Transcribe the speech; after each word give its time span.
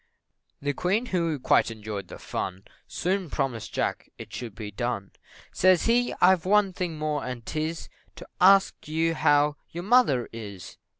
The 0.63 0.73
Queen, 0.73 1.05
who 1.05 1.37
quite 1.37 1.69
enjoyed 1.69 2.07
the 2.07 2.17
fun, 2.17 2.63
Soon 2.87 3.29
promised 3.29 3.71
Jack 3.71 4.09
it 4.17 4.33
should 4.33 4.55
be 4.55 4.71
done, 4.71 5.11
Says 5.53 5.85
he, 5.85 6.11
"I've 6.19 6.43
one 6.43 6.73
thing 6.73 6.97
more, 6.97 7.23
and 7.23 7.45
'tis, 7.45 7.87
To 8.15 8.27
ax 8.41 8.73
you 8.85 9.13
how 9.13 9.57
your 9.71 9.83
mother 9.83 10.27
is?" 10.33 10.79